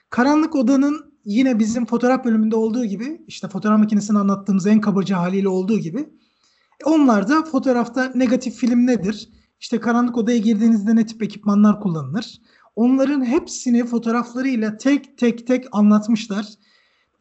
[0.09, 5.47] Karanlık Oda'nın yine bizim fotoğraf bölümünde olduğu gibi işte fotoğraf makinesini anlattığımız en kabaca haliyle
[5.47, 6.09] olduğu gibi
[6.85, 9.29] onlar da fotoğrafta negatif film nedir?
[9.59, 12.41] İşte karanlık odaya girdiğinizde ne tip ekipmanlar kullanılır?
[12.75, 16.45] Onların hepsini fotoğraflarıyla tek tek tek anlatmışlar.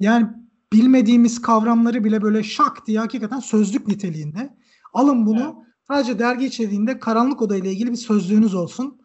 [0.00, 0.26] Yani
[0.72, 4.56] bilmediğimiz kavramları bile böyle şak diye hakikaten sözlük niteliğinde.
[4.94, 5.74] Alın bunu evet.
[5.88, 9.00] sadece dergi içeriğinde karanlık oda ile ilgili bir sözlüğünüz olsun.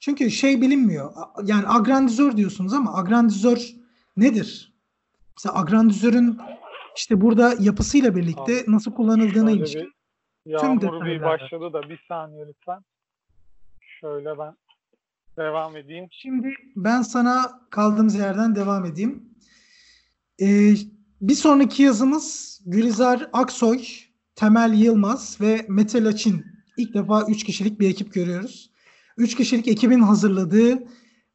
[0.00, 1.12] Çünkü şey bilinmiyor.
[1.44, 3.81] Yani agrandizör diyorsunuz ama agrandizör
[4.16, 4.72] nedir?
[5.38, 6.38] Mesela agrandizörün
[6.96, 9.92] işte burada yapısıyla birlikte Abi, nasıl kullanıldığına ilişkin
[10.46, 12.84] Yağmur bir başladı da bir saniye lütfen.
[13.80, 14.56] Şöyle ben
[15.36, 16.08] devam edeyim.
[16.10, 19.34] Şimdi ben sana kaldığımız yerden devam edeyim.
[20.40, 20.74] Ee,
[21.20, 23.84] bir sonraki yazımız Gülizar Aksoy,
[24.34, 26.46] Temel Yılmaz ve Mete Laçin.
[26.76, 28.70] İlk defa 3 kişilik bir ekip görüyoruz.
[29.16, 30.78] 3 kişilik ekibin hazırladığı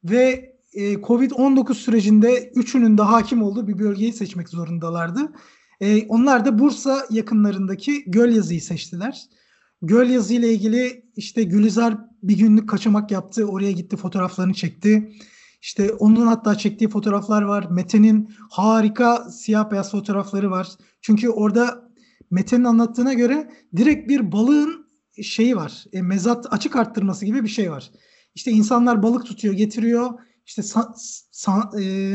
[0.03, 5.31] ve e, Covid-19 sürecinde üçünün de hakim olduğu bir bölgeyi seçmek zorundalardı.
[5.81, 9.21] E, onlar da Bursa yakınlarındaki Gölyazı'yı seçtiler.
[9.81, 13.45] Gölyazı ile ilgili işte Gülizar bir günlük kaçamak yaptı.
[13.45, 15.11] Oraya gitti fotoğraflarını çekti.
[15.61, 17.67] İşte onun hatta çektiği fotoğraflar var.
[17.71, 20.67] Mete'nin harika siyah beyaz fotoğrafları var.
[21.01, 21.91] Çünkü orada
[22.31, 24.87] Mete'nin anlattığına göre direkt bir balığın
[25.23, 25.85] şeyi var.
[25.93, 27.91] E, mezat açık arttırması gibi bir şey var.
[28.35, 30.09] İşte insanlar balık tutuyor, getiriyor.
[30.47, 30.93] İşte sa,
[31.31, 32.13] sa, e,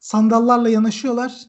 [0.00, 1.46] sandallarla yanaşıyorlar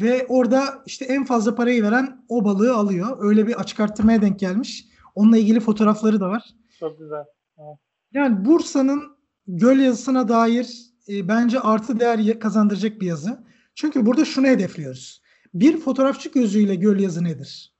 [0.00, 3.16] ve orada işte en fazla parayı veren o balığı alıyor.
[3.20, 4.88] Öyle bir açık arttırmaya denk gelmiş.
[5.14, 6.42] Onunla ilgili fotoğrafları da var.
[6.80, 7.24] Çok güzel.
[7.58, 7.78] Evet.
[8.12, 9.02] Yani Bursa'nın
[9.46, 13.44] göl yazısına dair e, bence artı değer kazandıracak bir yazı.
[13.74, 15.22] Çünkü burada şunu hedefliyoruz.
[15.54, 17.74] Bir fotoğrafçı gözüyle göl yazı nedir?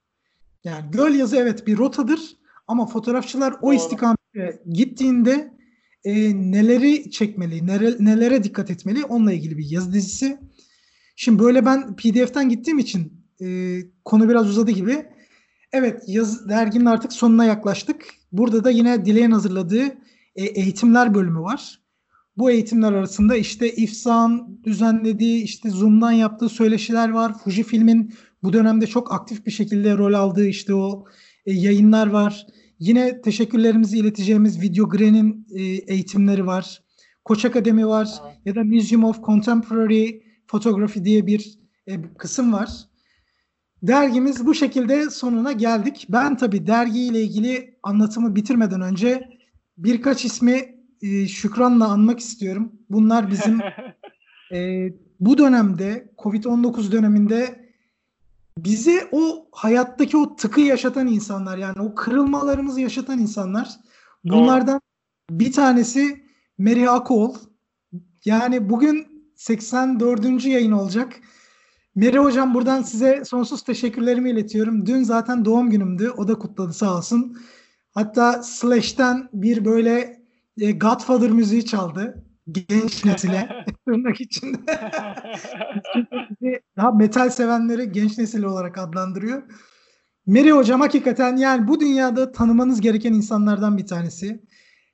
[0.64, 2.36] Yani göl yazı evet bir rotadır
[2.66, 3.74] ama fotoğrafçılar o Doğru.
[3.74, 5.55] istikamete gittiğinde
[6.06, 10.38] e, neleri çekmeli, nere, nelere dikkat etmeli onunla ilgili bir yazı dizisi.
[11.16, 15.06] Şimdi böyle ben PDF'ten gittiğim için e, konu biraz uzadı gibi.
[15.72, 18.04] Evet yaz derginin artık sonuna yaklaştık.
[18.32, 19.84] Burada da yine Dileğin hazırladığı
[20.36, 21.80] e, eğitimler bölümü var.
[22.36, 27.38] Bu eğitimler arasında işte İFSA'nın düzenlediği, işte Zoom'dan yaptığı söyleşiler var.
[27.38, 31.04] Fujifilm'in bu dönemde çok aktif bir şekilde rol aldığı işte o
[31.46, 32.46] e, yayınlar var.
[32.78, 36.82] Yine teşekkürlerimizi ileteceğimiz Video Gren'in e, eğitimleri var.
[37.24, 38.08] Koç Akademi var
[38.44, 42.68] ya da Museum of Contemporary Photography diye bir e, kısım var.
[43.82, 46.06] Dergimiz bu şekilde sonuna geldik.
[46.08, 49.28] Ben tabii dergiyle ilgili anlatımı bitirmeden önce
[49.78, 52.72] birkaç ismi e, şükranla anmak istiyorum.
[52.90, 53.60] Bunlar bizim
[54.52, 54.88] e,
[55.20, 57.65] bu dönemde Covid-19 döneminde
[58.58, 63.68] bize o hayattaki o tıkı yaşatan insanlar yani o kırılmalarımızı yaşatan insanlar.
[64.24, 64.80] Bunlardan
[65.30, 66.24] bir tanesi
[66.58, 67.34] Meri Akol.
[68.24, 70.44] Yani bugün 84.
[70.44, 71.20] yayın olacak.
[71.94, 74.86] Meri Hocam buradan size sonsuz teşekkürlerimi iletiyorum.
[74.86, 76.10] Dün zaten doğum günümdü.
[76.10, 77.36] O da kutladı sağ olsun.
[77.90, 80.22] Hatta Slash'ten bir böyle
[80.60, 82.25] e, Godfather müziği çaldı.
[82.52, 83.64] Genç nesile.
[83.86, 84.58] tırnak içinde.
[86.76, 89.42] daha metal sevenleri genç nesil olarak adlandırıyor.
[90.26, 94.42] Meri Hocam hakikaten yani bu dünyada tanımanız gereken insanlardan bir tanesi.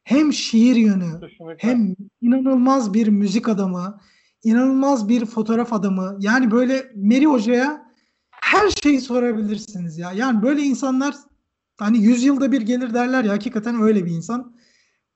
[0.04, 1.20] Hem şiir yönü,
[1.58, 4.00] hem inanılmaz bir müzik adamı,
[4.44, 6.16] inanılmaz bir fotoğraf adamı.
[6.20, 7.92] Yani böyle Meri Hoca'ya
[8.30, 10.12] her şeyi sorabilirsiniz ya.
[10.12, 11.14] Yani böyle insanlar
[11.78, 14.56] hani yüzyılda bir gelir derler ya hakikaten öyle bir insan.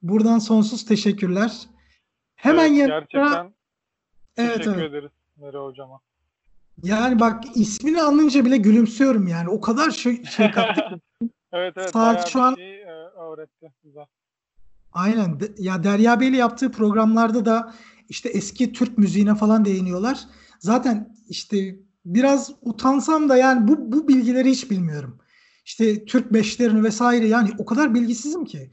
[0.02, 1.68] Buradan sonsuz teşekkürler.
[2.36, 3.54] Hemen evet, yanında gerçekten
[4.36, 4.90] evet, teşekkür evet.
[4.90, 6.00] ederiz Meri hocama.
[6.82, 9.48] Yani bak ismini alınca bile gülümsüyorum yani.
[9.48, 10.84] O kadar şey, şey kattık.
[11.52, 11.90] evet evet.
[11.90, 12.86] Saat şu an şey, e,
[13.30, 14.06] öğretti bize.
[14.92, 15.38] Aynen.
[15.58, 17.74] Ya Derya Bey'le yaptığı programlarda da
[18.08, 20.18] işte eski Türk müziğine falan değiniyorlar.
[20.58, 25.18] Zaten işte biraz utansam da yani bu, bu bilgileri hiç bilmiyorum.
[25.64, 28.70] İşte Türk beşlerini vesaire yani o kadar bilgisizim ki.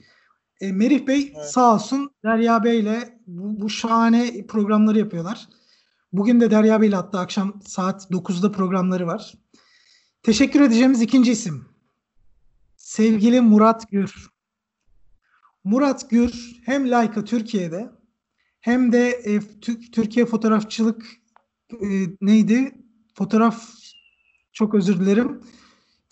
[0.62, 1.50] E, Merih Bey evet.
[1.50, 5.48] sağ olsun Derya Bey ile bu, bu şahane programları yapıyorlar.
[6.14, 9.34] Bugün de Derya Bey ile hatta akşam saat 9'da programları var.
[10.24, 11.66] Teşekkür edeceğimiz ikinci isim.
[12.76, 14.30] Sevgili Murat Gür.
[15.64, 17.92] Murat Gür hem Leica Türkiye'de
[18.60, 19.40] hem de e,
[19.92, 21.06] Türkiye Fotoğrafçılık
[21.72, 21.88] e,
[22.22, 22.72] neydi?
[23.16, 23.70] Fotoğraf
[24.54, 25.42] çok özür dilerim.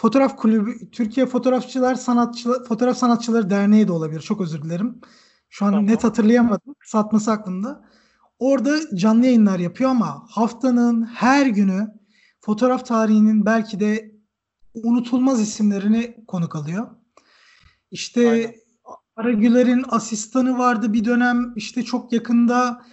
[0.02, 4.22] Fotoğraf Kulübü Türkiye Fotoğrafçılar Sanatçılar Fotoğraf Sanatçıları Derneği de olabilir.
[4.22, 5.02] Çok özür dilerim.
[5.50, 5.88] Şu an tamam.
[5.88, 6.76] net hatırlayamadım.
[6.86, 7.86] Satması aklımda.
[8.40, 11.88] Orada canlı yayınlar yapıyor ama haftanın her günü
[12.40, 14.12] fotoğraf tarihinin belki de
[14.74, 16.88] unutulmaz isimlerini konuk alıyor.
[17.92, 18.54] İşte Aynen.
[19.16, 21.54] Aragüler'in asistanı vardı bir dönem.
[21.56, 22.86] İşte çok yakında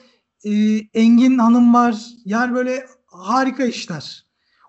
[0.44, 0.50] e,
[0.94, 2.06] Engin Hanım var.
[2.24, 4.27] Yani böyle harika işler.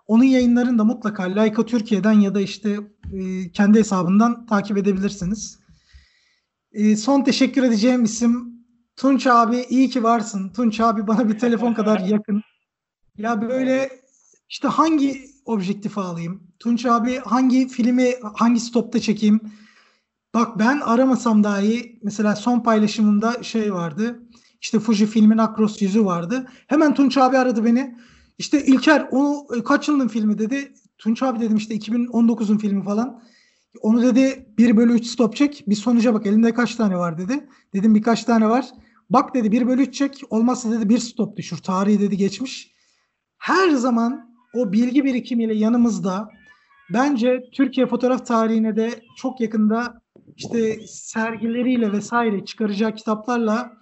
[0.10, 2.80] Onun yayınlarını da mutlaka Laika Türkiye'den ya da işte
[3.14, 5.60] e, kendi hesabından takip edebilirsiniz.
[6.72, 8.54] E, son teşekkür edeceğim isim
[8.96, 10.50] Tunç abi iyi ki varsın.
[10.50, 12.42] Tunç abi bana bir telefon kadar yakın.
[13.18, 13.90] Ya böyle
[14.50, 16.44] işte hangi objektifi alayım?
[16.60, 19.40] Tunç abi hangi filmi hangi stopta çekeyim?
[20.34, 24.20] Bak ben aramasam dahi mesela son paylaşımında şey vardı.
[24.62, 26.48] İşte Fuji filmin Akros yüzü vardı.
[26.68, 27.96] Hemen Tunç abi aradı beni.
[28.40, 30.74] İşte İlker o e, kaç yılın filmi dedi.
[30.98, 33.22] Tunç abi dedim işte 2019'un filmi falan.
[33.82, 35.64] Onu dedi 1 bölü 3 stop çek.
[35.68, 37.50] Bir sonuca bak elinde kaç tane var dedi.
[37.74, 38.66] Dedim birkaç tane var.
[39.10, 40.22] Bak dedi 1 bölü 3 çek.
[40.30, 41.58] Olmazsa dedi bir stop düşür.
[41.58, 42.72] Tarihi dedi geçmiş.
[43.38, 46.30] Her zaman o bilgi birikimiyle yanımızda.
[46.94, 50.02] Bence Türkiye fotoğraf tarihine de çok yakında
[50.36, 53.74] işte sergileriyle vesaire çıkaracağı kitaplarla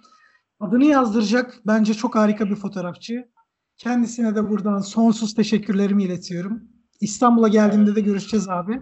[0.60, 3.28] adını yazdıracak bence çok harika bir fotoğrafçı.
[3.78, 6.62] Kendisine de buradan sonsuz teşekkürlerimi iletiyorum.
[7.00, 8.80] İstanbul'a geldiğimde de görüşeceğiz abi.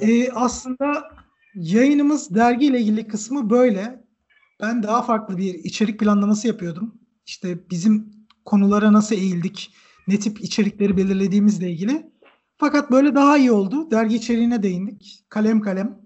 [0.00, 1.04] Ee, aslında
[1.54, 4.04] yayınımız dergiyle ilgili kısmı böyle.
[4.60, 6.94] Ben daha farklı bir içerik planlaması yapıyordum.
[7.26, 8.12] İşte bizim
[8.44, 9.74] konulara nasıl eğildik,
[10.08, 12.12] ne tip içerikleri belirlediğimizle ilgili.
[12.58, 13.90] Fakat böyle daha iyi oldu.
[13.90, 15.24] Dergi içeriğine değindik.
[15.28, 15.98] Kalem kalem.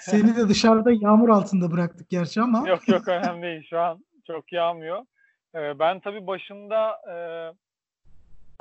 [0.00, 2.68] Seni de dışarıda yağmur altında bıraktık gerçi ama.
[2.68, 3.66] Yok yok önemli değil.
[3.70, 5.04] Şu an çok yağmıyor.
[5.54, 7.16] Ee, ben tabii başında e,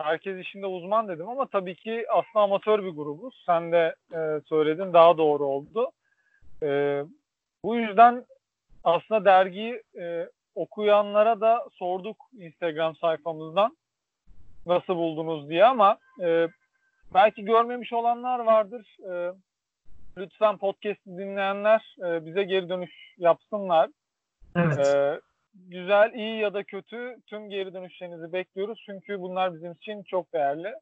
[0.04, 3.44] herkes işinde uzman dedim ama tabii ki aslında amatör bir grubuz.
[3.46, 5.92] Sen de e, söyledin daha doğru oldu.
[6.64, 7.02] E,
[7.64, 8.26] bu yüzden
[8.84, 13.78] aslında dergiyi e, okuyanlara da sorduk Instagram sayfamızdan
[14.66, 16.48] nasıl buldunuz diye ama e,
[17.14, 18.98] belki görmemiş olanlar vardır.
[19.12, 19.34] E,
[20.18, 23.90] lütfen podcast'i dinleyenler e, bize geri dönüş yapsınlar.
[24.56, 24.88] Evet.
[24.88, 25.20] E,
[25.54, 28.84] güzel, iyi ya da kötü tüm geri dönüşlerinizi bekliyoruz.
[28.86, 30.74] Çünkü bunlar bizim için çok değerli.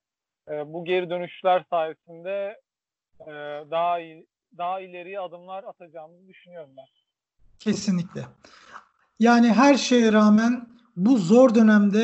[0.50, 2.62] E, bu geri dönüşler sayesinde
[3.20, 3.32] e,
[3.72, 6.86] daha iyi, daha ileriye adımlar atacağımızı düşünüyorum ben.
[7.60, 8.22] Kesinlikle.
[9.20, 12.04] Yani her şeye rağmen bu zor dönemde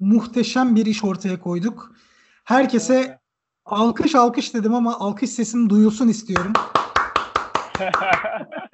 [0.00, 1.92] muhteşem bir iş ortaya koyduk.
[2.44, 3.18] Herkese evet.
[3.64, 6.52] alkış alkış dedim ama alkış sesini duyulsun istiyorum.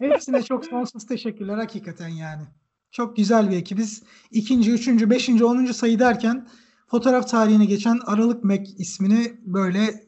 [0.00, 2.42] Hepsine çok sonsuz teşekkürler hakikaten yani.
[2.90, 4.02] Çok güzel bir ekibiz.
[4.30, 6.48] İkinci, üçüncü, beşinci, onuncu sayı derken
[6.86, 10.04] fotoğraf tarihine geçen Aralık Mac ismini böyle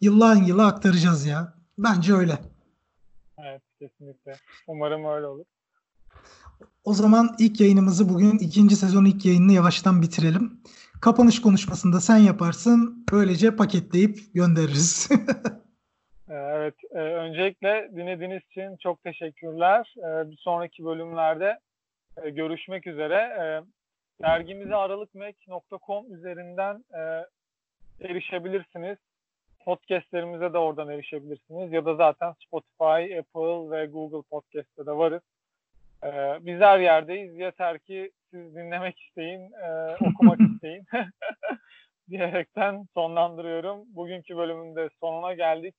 [0.00, 1.54] yıllan yıla aktaracağız ya.
[1.78, 2.38] Bence öyle.
[3.38, 4.32] Evet kesinlikle.
[4.66, 5.44] Umarım öyle olur.
[6.84, 10.60] O zaman ilk yayınımızı bugün ikinci sezon ilk yayınını yavaştan bitirelim.
[11.00, 13.06] Kapanış konuşmasında sen yaparsın.
[13.12, 15.08] Böylece paketleyip göndeririz.
[16.30, 16.74] Ee, evet.
[16.90, 19.94] E, öncelikle dinlediğiniz için çok teşekkürler.
[19.98, 21.58] E, bir sonraki bölümlerde
[22.22, 23.14] e, görüşmek üzere.
[23.16, 23.44] E,
[24.22, 27.26] dergimize aralıkmek.com üzerinden e,
[28.08, 28.98] erişebilirsiniz.
[29.64, 31.72] Podcastlerimize de oradan erişebilirsiniz.
[31.72, 35.22] Ya da zaten Spotify, Apple ve Google Podcast'te de varız.
[36.04, 37.38] Ee, biz her yerdeyiz.
[37.38, 40.84] Yeter ki siz dinlemek isteyin, e, okumak isteyin.
[42.10, 43.84] diyerekten sonlandırıyorum.
[43.94, 45.74] Bugünkü bölümünde sonuna geldik.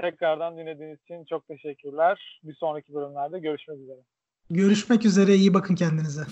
[0.00, 2.40] Tekrardan dinlediğiniz için çok teşekkürler.
[2.42, 4.00] Bir sonraki bölümlerde görüşmek üzere.
[4.50, 5.34] Görüşmek üzere.
[5.34, 6.22] İyi bakın kendinize.